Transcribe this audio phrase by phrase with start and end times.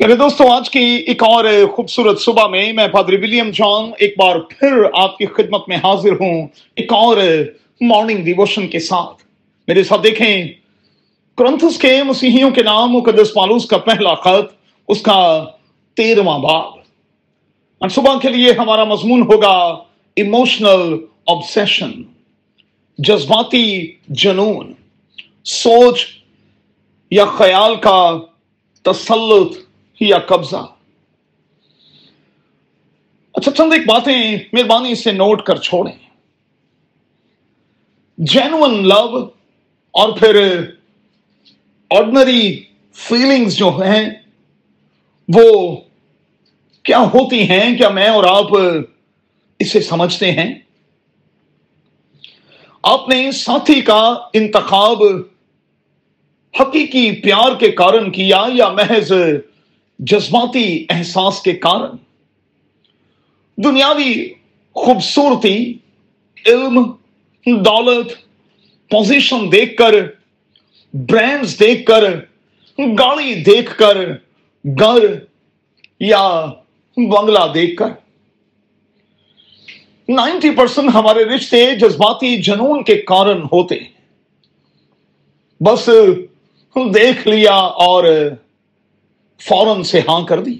[0.00, 4.14] یعنی میرے دوستوں آج کی ایک اور خوبصورت صبح میں میں پادری ولیم جان ایک
[4.18, 7.16] بار پھر آپ کی خدمت میں حاضر ہوں، ایک اور
[7.80, 9.22] مارننگ ڈیووشن کے ساتھ۔
[9.68, 10.48] میرے ساتھ دیکھیں
[11.36, 14.52] کرنتھس کے مسیحیوں کے نام مقدس پالوس کا پہلا خط،
[14.88, 15.44] اس کا
[15.96, 16.72] تیرواں باب۔
[17.78, 19.78] اور صبح کے لیے ہمارا مضمون ہوگا
[20.16, 20.94] ایموشنل
[21.26, 21.90] آبسیشن
[22.98, 24.72] جذباتی جنون۔
[25.44, 26.06] سوچ
[27.10, 28.18] یا خیال کا
[28.82, 29.67] تسلط
[30.00, 30.66] یا قبضہ۔
[33.32, 36.08] اچھا چند ایک باتیں مہربانی سے نوٹ کر چھوڑیں۔
[38.18, 39.28] جینون لو
[39.90, 40.60] اور پھر
[41.90, 44.10] آرڈنری فیلنگز جو ہیں،
[45.34, 45.76] وہ
[46.82, 48.46] کیا ہوتی ہیں؟ کیا میں اور آپ
[49.58, 50.54] اسے سمجھتے ہیں؟
[52.82, 55.02] آپ نے ساتھی کا انتخاب
[56.60, 59.12] حقیقی پیار کے کارن کیا یا محض
[59.98, 61.96] جذباتی احساس کے کارن
[63.58, 64.12] دنیاوی
[64.76, 65.72] خوبصورتی،
[66.46, 66.82] علم،
[67.46, 68.12] دولت
[68.90, 69.94] پوزیشن دیکھ کر
[70.94, 72.04] برانڈز دیکھ کر
[72.78, 73.98] گاڑی دیکھ کر
[74.64, 75.06] گھر
[76.00, 76.44] یا
[76.96, 77.90] بنگلہ دیکھ کر
[80.08, 83.78] نائنٹی پرسنٹ ہمارے رشتے جذباتی جنون کے کارن ہوتے
[85.60, 85.88] بس
[86.94, 88.04] دیکھ لیا اور
[89.38, 90.58] فوراً سے ہاں کر دی۔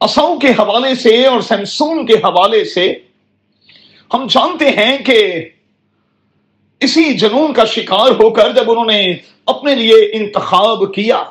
[0.00, 2.94] اساؤں کے حوالے سے اور سیمسون کے حوالے سے
[4.14, 5.48] ہم جانتے ہیں کہ
[6.80, 9.14] اسی جنون کا شکار ہو کر جب انہوں نے
[9.46, 11.22] اپنے لیے انتخاب کیا،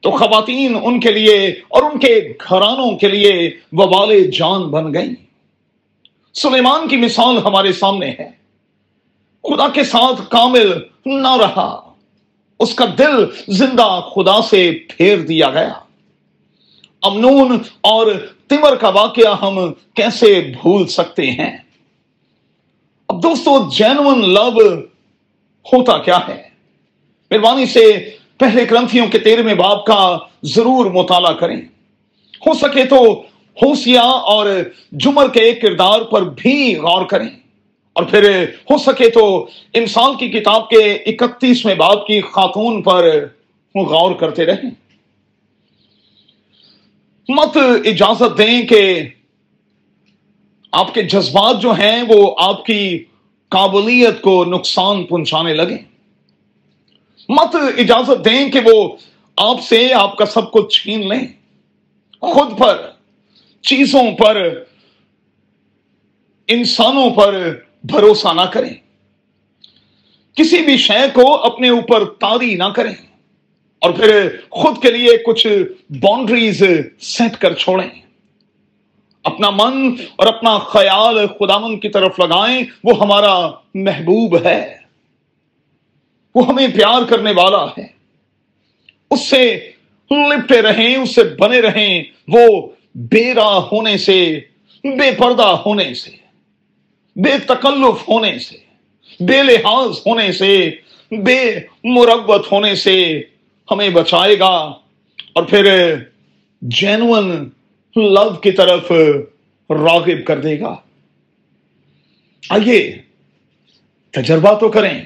[0.00, 1.36] تو خواتین ان کے لیے
[1.68, 5.14] اور ان کے گھرانوں کے لیے وبال جان بن گئی
[6.34, 8.43] سلیمان کی مثال ہمارے سامنے ہے۔
[9.44, 10.72] خدا کے ساتھ کامل
[11.06, 11.92] نہ رہا۔
[12.60, 15.72] اس کا دل زندہ خدا سے پھیر دیا گیا۔
[17.02, 18.06] امنون اور
[18.48, 21.56] تمر کا واقعہ ہم کیسے بھول سکتے ہیں؟
[23.08, 24.48] اب دوستو جینون لو
[25.72, 26.42] ہوتا کیا ہے؟
[27.30, 31.60] مہربانی سے پہلے گرنتھیوں کے تیرہویں باپ کا ضرور مطالعہ کریں۔
[32.46, 33.22] ہو سکے تو
[33.62, 34.46] ہوسیا اور
[34.92, 37.43] جمر کے کردار پر بھی غور کریں۔
[37.94, 43.26] اور پھر ہو سکے تو انسان کی کتاب کے اکتیسویں باپ کی خاتون پر
[43.74, 44.70] غور کرتے رہیں۔
[47.28, 49.08] مت اجازت دیں کہ
[50.72, 53.04] آپ کے جذبات جو ہیں وہ آپ کی
[53.48, 55.76] قابلیت کو نقصان پہنچانے لگے
[57.28, 58.96] مت اجازت دیں کہ وہ
[59.36, 61.26] آپ سے آپ کا سب کچھ چھین لیں۔
[62.20, 62.90] خود پر،
[63.62, 64.64] چیزوں پر،
[66.48, 68.74] انسانوں پر بھروسہ نہ کریں۔
[70.34, 72.94] کسی بھی شے کو اپنے اوپر تاری نہ کریں
[73.78, 75.46] اور پھر خود کے لیے کچھ
[75.90, 76.62] باؤنڈریز
[77.00, 78.02] سیٹ کر چھوڑیں۔
[79.24, 84.76] اپنا من اور اپنا خیال خدامن کی طرف لگائیں، وہ ہمارا محبوب ہے۔
[86.34, 87.86] وہ ہمیں پیار کرنے والا ہے۔
[89.10, 89.70] اس سے
[90.10, 94.40] لپٹے رہیں، اس سے بنے رہیں، وہ بے راہ ہونے سے،
[94.84, 96.23] بے پردہ ہونے سے۔
[97.16, 98.56] بے تکلف ہونے سے،
[99.20, 100.70] بے لحاظ ہونے سے،
[101.10, 103.22] بے مربت ہونے سے
[103.70, 104.72] ہمیں بچائے گا۔
[105.32, 105.94] اور پھر
[106.62, 107.48] جینون
[107.96, 108.92] لو کی طرف
[109.70, 110.76] راغب کر دے گا۔
[112.50, 112.98] آئیے
[114.10, 115.02] تجربہ تو کریں۔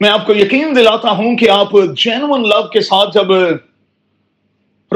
[0.00, 3.32] میں آپ کو یقین دلاتا ہوں کہ آپ جینون لو کے ساتھ جب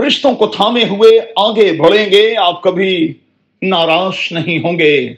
[0.07, 3.15] رشتوں کو تھامے ہوئے آگے بڑھیں گے، آپ کبھی
[3.63, 5.15] ناراض نہیں ہوں گے۔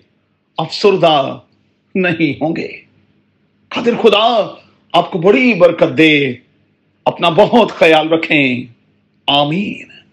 [0.59, 1.39] افسردہ
[1.95, 2.69] نہیں ہوں گے۔
[3.69, 4.55] قادر خدا،
[4.93, 6.33] آپ کو بڑی برکت دے۔
[7.05, 8.63] اپنا بہت خیال رکھیں۔
[9.27, 10.04] آمین۔